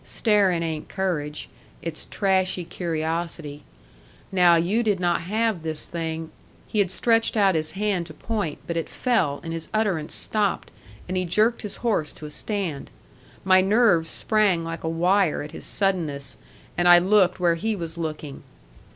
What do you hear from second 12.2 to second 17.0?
a stand. My nerves sprang like a wire at his suddenness, and I